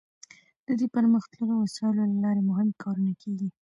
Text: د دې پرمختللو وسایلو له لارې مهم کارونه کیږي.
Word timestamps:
د 0.65 0.67
دې 0.79 0.87
پرمختللو 0.95 1.53
وسایلو 1.63 2.03
له 2.13 2.17
لارې 2.23 2.41
مهم 2.49 2.69
کارونه 2.81 3.13
کیږي. 3.21 3.49